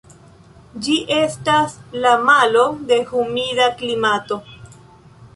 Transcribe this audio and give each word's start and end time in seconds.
Ĝi 0.85 0.93
estas 1.17 1.75
la 2.05 2.13
malo 2.29 2.63
de 2.91 2.97
humida 3.11 3.67
klimato. 3.83 4.39